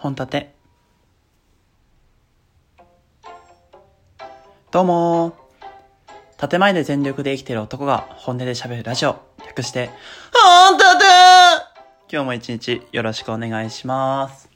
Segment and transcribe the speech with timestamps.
[0.00, 0.54] 本立て。
[4.70, 5.36] どうも。
[6.38, 9.20] 建前で全力で生きてる男が本音で喋るラジオ。
[9.44, 9.90] 略して
[10.32, 11.04] 本立て。
[12.10, 14.48] 今日も一日よろしくお願いします。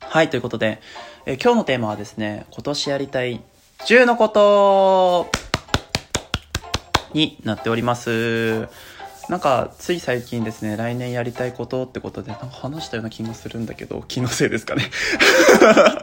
[0.00, 0.80] はいということで、
[1.26, 3.42] え今日のテーマはですね今年やりたい
[3.80, 5.30] 10のこと
[7.12, 8.66] になっております。
[9.28, 14.84] なんかつい最近ですね来年やりたいことってことでなんか話したような気がするんだけど気のせいですかね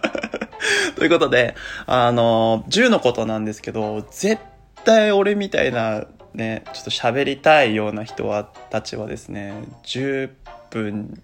[0.96, 1.56] ということで
[1.88, 4.42] あの10のことなんですけど絶
[4.84, 9.54] 対俺みたいなねちょっと喋りたいような人はたちはですね
[9.84, 10.30] 10
[10.70, 11.22] 分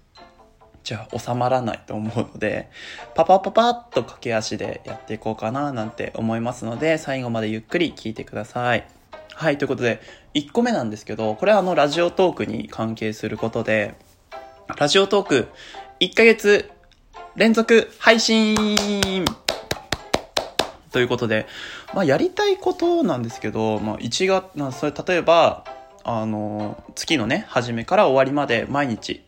[0.84, 2.70] じゃ収まらないと思うので
[3.14, 8.88] パパパパッと駆け足でやっていこうかななんて思いますので最後までゆっくり聞いてください。
[9.36, 10.02] はい、ということで、
[10.34, 13.96] 1個目なんですけど、これはあの、ラジオトークに関係することで、
[14.78, 15.48] ラジオトーク、
[16.00, 16.70] 1ヶ月
[17.36, 19.26] 連続配信
[20.92, 21.48] ということで、
[21.94, 25.66] まあ、やりたいことなんですけど、まあ、1月、まあ、それ、例えば、
[26.04, 29.24] あの、月のね、初めから終わりまで毎日、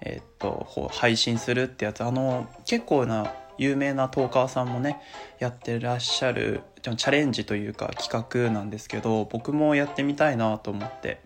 [0.00, 5.00] えっと、配信するってやつ、あの、結構な有名なトーカーさんもね、
[5.38, 11.20] やってらっしゃるチャレンジというか企画なんですけど僕もやってみたいなと思って。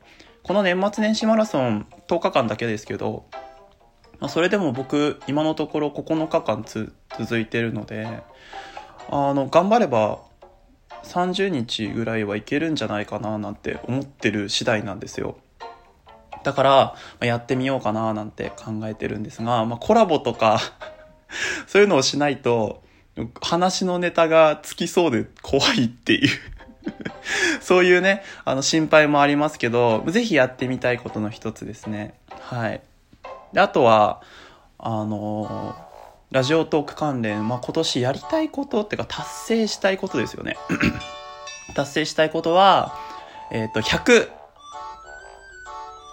[0.49, 3.27] この年末年始マラソン10日間だけですけど、
[4.19, 8.23] まあ、それでも僕今のところ9日間続いてるので
[9.11, 10.21] あの頑張れば
[11.03, 15.37] 30日ぐらいはいけるんじゃないかななんて思ってる次第なんですよ。
[16.45, 20.61] だから、やってみようかななんて考えてるんですが、まあ、コラボとか
[21.67, 22.83] そういうのをしないと
[23.41, 26.29] 話のネタがつきそうで怖いっていう
[27.61, 32.15] そういうね、あの心配もありますけど、ぜひやってみたいことの一つですね。
[32.41, 32.81] はい。
[33.53, 34.23] で、あとは、
[34.79, 35.77] あの
[36.31, 40.57] ラジオトーク関連、まあ、今年やりたいことっていうか達成したいことですよね。
[41.75, 42.95] 達成したいことは、
[43.51, 44.31] えっ、と、100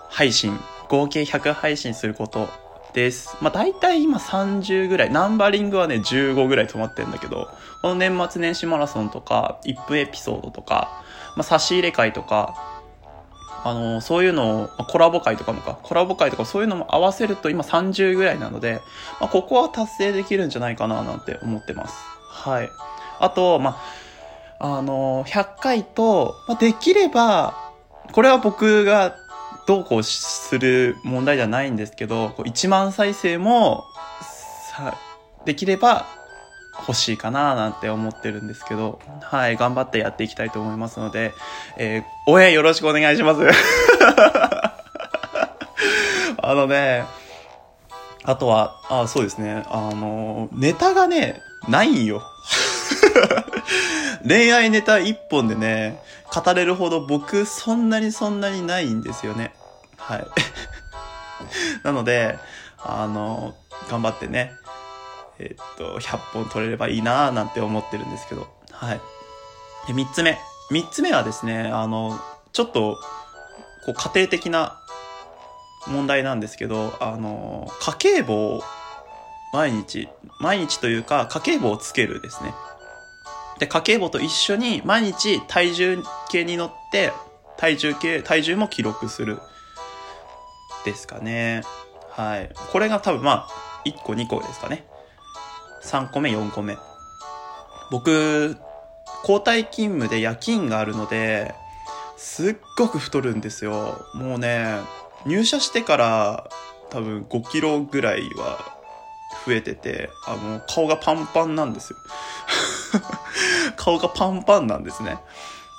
[0.10, 0.58] 配信、
[0.88, 2.50] 合計100配信すること
[2.96, 3.38] です。
[3.42, 7.50] まあ大体今30ぐらい、ナンバリングはね15ぐらい止まってんだけど、
[7.82, 11.04] この年末年始マラソンとか、1分エピソードとか、
[11.36, 12.80] まあ差し入れ会とか、
[13.66, 18.80] あのそういうのを、まあコラボ会とかもか、コラボ会とかそういうのも合わせると今30ぐらいなので、
[19.20, 21.96] まあここは達成できるんじゃないかななんて思ってます。
[22.30, 22.70] はい。
[23.20, 23.78] あと、ま
[24.60, 27.74] あ、あの100回と、まあ、できれば、
[28.14, 29.16] これは僕が
[29.68, 33.86] どうこうする問題じゃないんですけど、こう1万再生も、
[34.72, 34.96] さ、
[35.46, 36.06] できれば
[36.80, 41.34] 欲しいかななんて思ってるんですけど、はい、頑張ってやっていきたいと思いますので、
[41.78, 43.42] えー、応援よろしくお願いします。
[46.38, 47.06] あのね、
[48.24, 52.22] あとは、あ、そうですね、あの、ネタがね、ないんよ。
[54.28, 56.00] 恋愛ネタ一本でね、
[56.34, 59.54] 語れるほど僕そんなにそんなにないんですよね。
[59.98, 60.28] はい。
[61.84, 62.40] なので、
[62.80, 63.56] あの、
[63.90, 64.52] 頑張ってね、
[65.38, 69.02] えっと、100本取れればいいなぁなんて思ってるんですけど、はい。
[69.88, 70.40] で、3つ目。
[70.72, 72.20] 3つ目はですね、あの、
[72.52, 72.98] ちょっと、
[73.86, 74.80] こう、家庭的な
[75.88, 78.64] 問題なんですけど、あの、家計簿を
[79.54, 80.10] 毎日、
[80.40, 82.54] 毎日というか、家計簿をつけるですね。
[83.60, 87.14] で、家計簿と一緒に毎日体重計に乗って、
[87.58, 89.40] 体重計、体重も記録する。
[90.84, 91.64] ですかね。
[92.12, 92.50] はい。
[92.72, 93.48] これが多分まあ、
[93.86, 94.86] 1個2個ですかね。
[95.84, 96.78] 3個目、4個目。
[97.92, 98.58] 僕、
[99.22, 101.54] 交代勤務で夜勤があるので、
[102.18, 104.06] すっごく太るんですよ。
[104.14, 104.80] もうね、
[105.26, 106.50] 入社してから
[106.90, 108.60] 多分5キロぐらいは
[109.46, 111.98] 増えてて、あの、顔がパンパンなんですよ。
[113.76, 115.18] 顔がパンパンなんですね。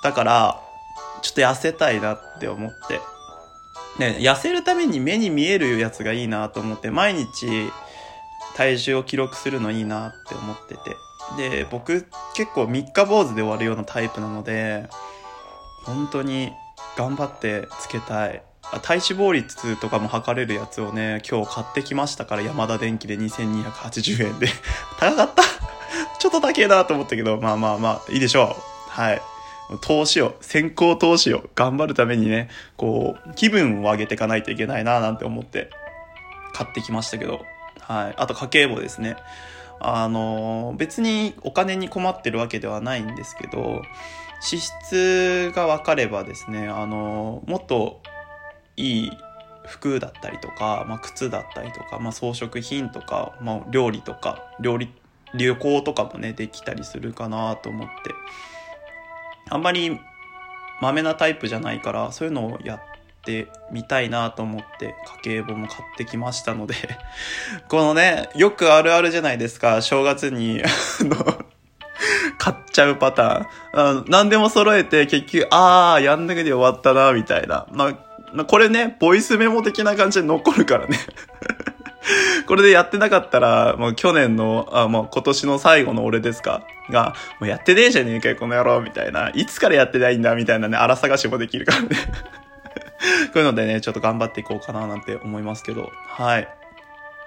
[0.03, 0.61] だから、
[1.21, 2.99] ちょっと痩せたいなって思って。
[3.99, 7.71] ね、痩せるために目に見えるやつがいいなと思って、毎日
[8.55, 10.95] 体重を記録するのいいなって思ってて。
[11.37, 14.87] で、僕結構三日坊主で終わるようなタイプなので、
[15.83, 16.53] 本当に
[16.97, 18.41] 頑張ってつけたい。
[18.81, 24.47] 体脂肪率とかも測れるやつをね、今日買ってきましたから、山田電機で2280円で。
[24.99, 25.43] 高かった
[26.19, 28.89] ちょっと高えなと思ったけど、まあまあまあ、いいでしょう。
[28.89, 29.21] はい。
[29.81, 35.69] 投資を、先行投資を頑張るためにね、こう、気分を上げていかないといけないななんて思って
[36.53, 37.45] 買ってきましたけど、
[37.81, 38.13] はい。
[38.17, 39.17] あと家計簿ですね。
[39.79, 43.81] あの、別にお金に困ってるわけではないんですけど、
[44.39, 48.01] 支出が分かればですね、あの、もっと
[48.75, 49.11] いい
[49.65, 54.91] 服だったりとか、まあ、靴だったりとか、まあ、装飾品とか、まあ、料理とか料理
[55.35, 57.93] 旅行とかもねできたりするかなと思って
[59.49, 59.99] あんまり
[60.81, 62.79] まめなタイプじゃないからそういうのをやっ
[63.23, 66.75] てみたいなと思って家計簿も買ってきましたので
[67.67, 71.45] このねよくあるあるじゃないですか正月にあの
[72.37, 74.05] 買っちゃうパターン。
[74.07, 77.67] 何でも揃えて結局、あー、やんだけで終わったな、みたいな。
[77.71, 77.97] ま
[78.37, 80.97] あ、これね、ボイスメモ的な感じで残るからね。
[82.47, 86.63] これでやってなかったら、もう去年の、あ、もう今年の最後の俺ですか？
[86.89, 89.29] が、もうやってねえじゃねえかよ、この野郎、みたいな。
[89.33, 91.89] いつからやってないんだ、みたいなね、荒探しもできるからね。
[93.33, 95.91] こういうのでね、ちょっと頑張っていこうかな、なんて思いますけど。
[96.07, 96.47] はい。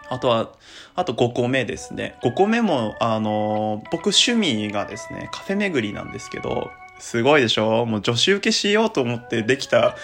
[0.09, 0.49] あとは、
[0.97, 2.17] あと5個目ですね。
[2.23, 7.87] 5個目も、あの、僕趣味がですね、カフェ巡りなんですけど、すごいでしょ？
[7.87, 9.95] もう女子受けしようと思ってできた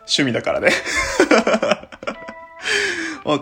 [0.00, 0.70] 趣味だからね。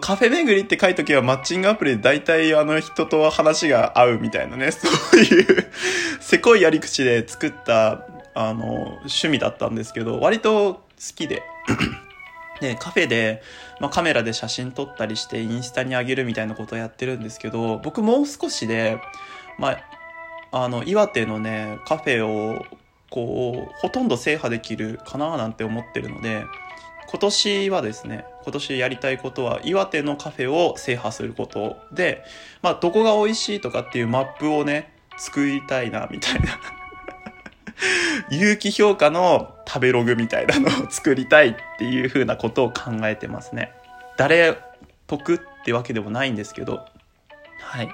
[0.01, 5.71] カフェ巡りって書いときはマッチングアプリで大体あの人と話が合うみたいなね、 そういう
[6.21, 8.65] せこいやり口で作ったあの
[9.01, 10.81] 趣味だったんですけど、割と好
[11.15, 11.43] きで。
[12.61, 13.43] で、カフェで、
[13.81, 18.99] まあ、カメラで写真撮ったりしてインスタに上げるみたいなことをやってるんですけど、僕もう少しで、
[19.59, 19.77] ま
[20.53, 22.65] あ、あの、岩手のね、カフェを、
[23.11, 26.45] こう、ほとんど制覇できるかななんて思ってるので、
[27.15, 32.25] 今年はですね、今年やりたいことは、岩手のカフェを制覇することで、
[32.61, 36.59] まあ、どこが美味しいとかっていうマップをね、作りたいな、みたいな
[38.37, 43.71] 有機評価の食べログみたいなのを 作りたいっていう風なことを考えてますね。
[44.17, 44.59] 誰
[45.07, 46.85] 得ってわけでもないんですけど、
[47.61, 47.89] はい。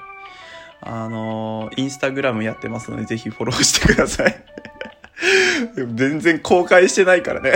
[0.81, 4.45] あのー、インスタグラムやってますので、ぜひフォローしてください。
[5.95, 7.53] 全然公開してないからね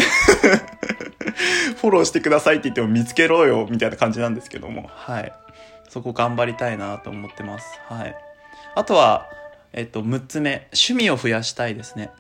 [1.84, 5.32] フォローしてくださいって言っても見つけろよ、みたいな感じなんですけども、はい。
[5.90, 7.78] そこ頑張りたいなと思ってます。
[7.88, 8.16] はい。
[8.74, 9.26] あとは、
[9.74, 12.10] えっと、6つ目、趣味を増やしたいですね。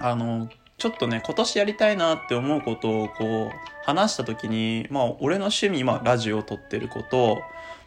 [0.00, 3.56] あの、ちょっとね、今年やりたいなって思うことをこう、
[3.86, 7.42] 話した時に、まあ、俺の趣味、まあ、ラジオを撮ってること、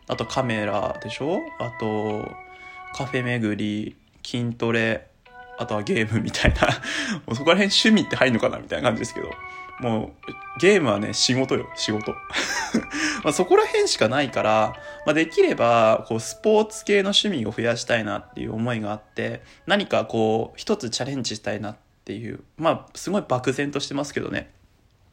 [0.07, 1.41] あとカメラでしょ？
[1.59, 2.31] あと、
[2.95, 5.07] カフェ巡り、筋トレ、
[5.57, 6.69] あとはゲームみたいな
[7.35, 8.57] そこら辺趣味って入るのかな？
[8.59, 9.29] みたいな感じですけど。
[9.79, 12.13] もう、ゲームはね、仕事よ、仕事。
[13.23, 14.75] まあそこら辺しかないから、
[15.05, 21.75] まあ、できれば、こう、スポーツ系の趣味を増やしたいなっていう思いがあって、何かこう、一つチャレンジしたいなっ
[22.05, 24.51] ていう、まあ、すごい漠然としてますけどね。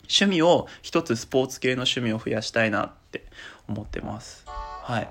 [0.04, 3.26] 趣味を、一つスポーツ系の趣味を増やしたいなって
[3.68, 4.44] 思ってます。
[4.46, 5.08] はい。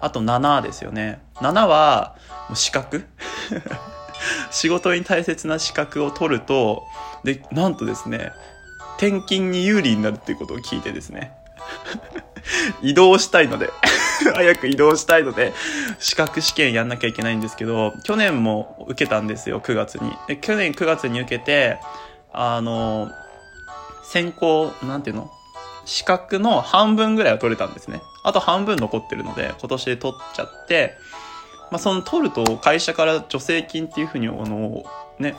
[0.00, 1.20] あと7ですよね。
[1.36, 2.16] 7は、
[2.48, 3.06] もう資格
[4.50, 6.84] 仕事に大切な資格を取ると、
[7.24, 8.32] で、なんとですね、
[8.96, 11.32] 転勤に有利になるっていうことを聞いてですね
[12.82, 13.70] 移動したいので
[14.34, 15.52] 早く移動したいので、
[15.98, 20.38] 資格試験やんなきゃいけないんですけど、去年も受けたんですよ、9月に。
[20.38, 21.78] 去年9月に受けて、
[22.32, 23.10] あの、
[24.02, 25.30] 先行、なんていうの？
[25.86, 28.00] 資格の半分ぐらいは取れたんですね。
[28.22, 30.96] あと半分残ってるので、今年で取っちゃって、
[31.70, 34.84] まあ、その取ると会社から助成金っていうふうに、あの、
[35.18, 35.34] ね、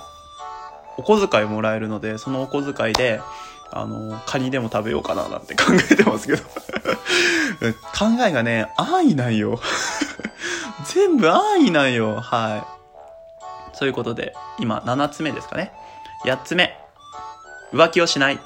[0.98, 3.22] お小遣いもらえるので、そのお小遣いで、
[3.72, 6.44] あの、カニでも食べようかななんて 考えてますけど
[7.98, 9.60] 考えがね、安易なんよ
[10.94, 12.22] 全部安易なんよ。
[12.22, 12.76] はい。
[13.74, 15.74] そういうことで、今、7つ目ですかね。
[16.26, 16.80] 8つ目。
[17.74, 18.40] 浮気をしない。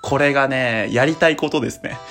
[0.00, 1.98] これがね、やりたいことですね。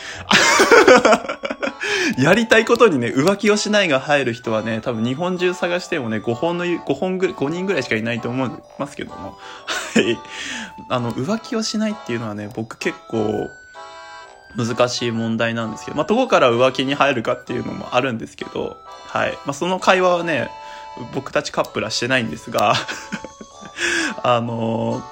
[2.17, 9.37] やりたいことにね、浮気をしないが入る人はね、多分日本中探してもね、5本の、5本ぐらい、5人ぐらいしかいないと思いますけども。
[9.93, 10.19] はい。
[10.89, 13.49] あの、浮気をしないっていうのはね、僕結構、
[14.57, 19.33] 難しい問題なんですけど、まあ、どこから浮気に入るかっていうのもあるんですけど、はい。
[19.45, 20.49] まあ、その会話はね、
[21.13, 22.73] 僕たちカップルはしてないんですが
[24.23, 25.03] あの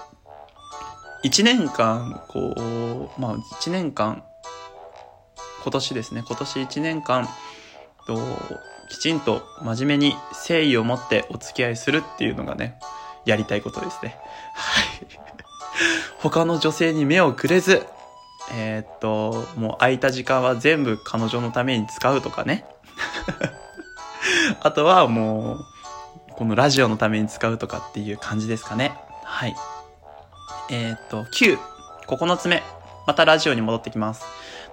[1.23, 4.23] 1年間、こう、まあ、1年間、
[5.63, 7.27] 今年ですね、今年1年間、
[8.07, 8.17] と、
[8.89, 12.79] きちんと真面目に誠意を持ってお付き合いするっていうのがね、
[13.25, 14.17] やりたいことですね。
[14.55, 14.85] はい。
[16.19, 17.85] 他の女性に目をくれず、
[18.53, 22.65] えー、っと、もう空いた時間は全部彼女のために使うとかね。
[24.63, 25.65] あとはもう、
[26.31, 28.97] このラジオのために使うとかっていう感じですかね。
[29.23, 29.55] はい。
[30.69, 31.57] えー、っと、9、
[32.07, 32.63] 9つ目。
[33.05, 34.23] またラジオに戻ってきます。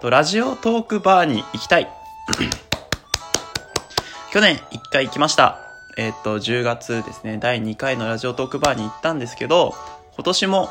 [0.01, 1.89] とラジオトークバーに行きたい。
[4.33, 4.61] 去年1
[4.91, 5.61] 回行きました。
[5.97, 9.75] えー、っと、10月ですね、第2回のラジオトークバーに行ったんですけど、
[10.17, 10.69] 今年も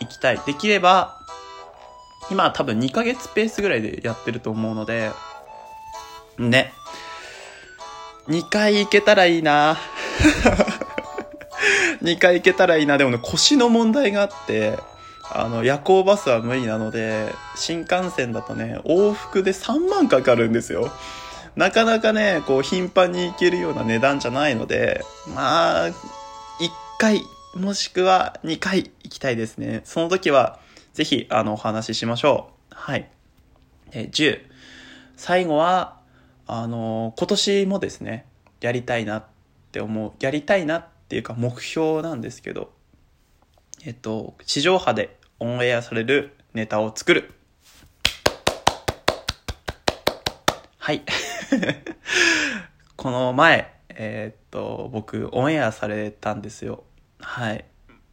[0.00, 0.40] 行きたい。
[0.46, 1.18] できれば、
[2.30, 5.10] 今多分2ヶ月ペースぐらいでやってると思うので、
[6.38, 6.72] ね。
[8.28, 9.76] 2回行けたらいいな
[12.02, 12.98] 2回行けたらいいな。
[12.98, 14.78] でもね、腰の問題があって、
[15.30, 20.90] あの、夜行バスは無理なので、新幹線だとね、往復で3万かかるんですよ。
[21.56, 25.02] なかなかね、こう、頻繁に行けるような値段じゃないので、
[25.34, 25.92] まあ、1
[26.98, 27.22] 回、
[27.54, 29.82] もしくは2回行きたいですね。
[29.84, 30.58] その時は、
[30.94, 32.74] ぜひ、あの、お話ししましょう。
[32.74, 33.08] はい。
[33.92, 34.40] え、10。
[35.16, 35.98] 最後は、
[36.46, 38.26] あの、今年もですね、
[38.60, 39.24] やりたいなっ
[39.70, 42.72] て思う、やりたいなっていうか目標なんですけど、
[43.84, 47.34] えっと、地上波でオンエアされるネタを作る。
[50.78, 51.02] はい。
[52.96, 56.82] この前、えー、っと、僕、オンエアされたんですよ。
[57.20, 57.66] はい。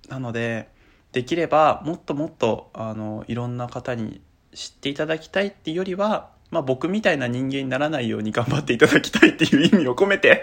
[0.09, 0.67] なので、
[1.13, 4.19] できれば、もっともっと、あの、いろんな方に
[4.53, 10.41] 知っていただきたいっていうよりは、まあ僕みたいな人間にならないように頑張っていただきたいっていう意味を込めて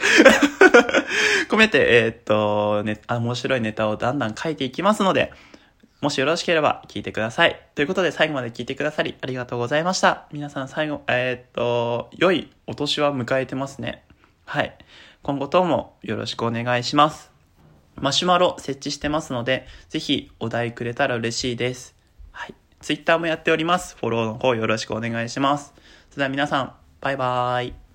[1.49, 5.33] 込めて、えー、っと、ね、面白いネタをだんだん書いていきますので、
[6.01, 7.61] もしよろしければ聞いてください。
[7.75, 10.27] ということで最後まで聞いてくださりありがとうございました。
[10.33, 14.05] 皆さん最後、えー、っと、良いお年は迎えてますね。
[14.45, 14.77] はい。
[15.23, 17.33] 今後ともよろしくお願いします。
[17.97, 21.97] マシュマロ設置してますので、ぜひお題くれたら嬉しいです。
[22.31, 22.55] はい。
[22.81, 23.97] ツイッターもやっております。
[23.99, 25.73] フォローの方よろしくお願いします。
[26.11, 27.86] それでは皆さん、バイバーイ。